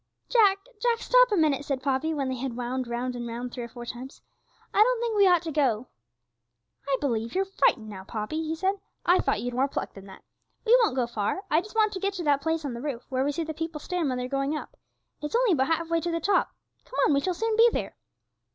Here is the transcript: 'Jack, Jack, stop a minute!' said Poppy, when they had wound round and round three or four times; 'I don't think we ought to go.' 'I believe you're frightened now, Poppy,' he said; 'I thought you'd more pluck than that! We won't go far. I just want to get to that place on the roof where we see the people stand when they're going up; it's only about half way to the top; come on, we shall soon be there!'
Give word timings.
'Jack, 0.29 0.57
Jack, 0.81 0.97
stop 0.97 1.31
a 1.31 1.37
minute!' 1.37 1.63
said 1.63 1.83
Poppy, 1.83 2.11
when 2.11 2.27
they 2.27 2.37
had 2.37 2.57
wound 2.57 2.87
round 2.87 3.15
and 3.15 3.27
round 3.27 3.51
three 3.53 3.63
or 3.65 3.67
four 3.67 3.85
times; 3.85 4.19
'I 4.73 4.81
don't 4.81 4.99
think 4.99 5.15
we 5.15 5.27
ought 5.27 5.43
to 5.43 5.51
go.' 5.51 5.89
'I 6.87 6.97
believe 6.99 7.35
you're 7.35 7.45
frightened 7.45 7.87
now, 7.87 8.03
Poppy,' 8.03 8.41
he 8.41 8.55
said; 8.55 8.77
'I 9.05 9.19
thought 9.19 9.41
you'd 9.43 9.53
more 9.53 9.67
pluck 9.67 9.93
than 9.93 10.07
that! 10.07 10.23
We 10.65 10.75
won't 10.81 10.95
go 10.95 11.05
far. 11.05 11.43
I 11.51 11.61
just 11.61 11.75
want 11.75 11.93
to 11.93 11.99
get 11.99 12.15
to 12.15 12.23
that 12.23 12.41
place 12.41 12.65
on 12.65 12.73
the 12.73 12.81
roof 12.81 13.05
where 13.09 13.23
we 13.23 13.31
see 13.31 13.43
the 13.43 13.53
people 13.53 13.79
stand 13.79 14.09
when 14.09 14.17
they're 14.17 14.27
going 14.27 14.57
up; 14.57 14.75
it's 15.21 15.35
only 15.35 15.51
about 15.51 15.67
half 15.67 15.87
way 15.89 16.01
to 16.01 16.09
the 16.09 16.19
top; 16.19 16.49
come 16.83 16.97
on, 17.05 17.13
we 17.13 17.21
shall 17.21 17.35
soon 17.35 17.55
be 17.55 17.69
there!' 17.71 17.95